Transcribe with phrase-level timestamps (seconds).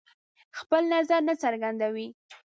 [0.59, 2.07] خپل نظر نه څرګندوي.